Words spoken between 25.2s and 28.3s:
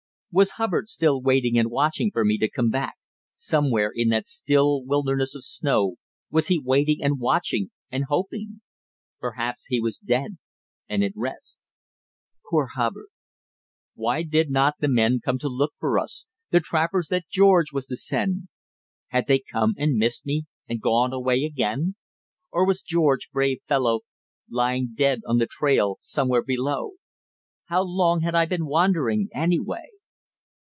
on the trail somewhere below? How long